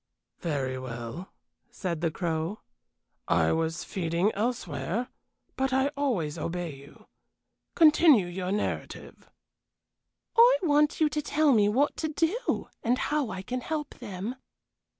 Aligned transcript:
"Very 0.39 0.79
well," 0.79 1.31
said 1.69 2.01
the 2.01 2.09
Crow. 2.09 2.61
"I 3.27 3.51
was 3.51 3.83
feeding 3.83 4.31
elsewhere, 4.31 5.09
but 5.55 5.73
I 5.73 5.89
always 5.89 6.39
obey 6.39 6.75
you. 6.75 7.05
Continue 7.75 8.25
your 8.25 8.51
narrative." 8.51 9.29
"I 10.35 10.57
want 10.63 11.01
you 11.01 11.09
to 11.09 11.21
tell 11.21 11.51
me 11.51 11.69
what 11.69 11.95
to 11.97 12.07
do, 12.07 12.67
and 12.81 12.97
how 12.97 13.29
I 13.29 13.43
can 13.43 13.61
help 13.61 13.93
them." 13.99 14.37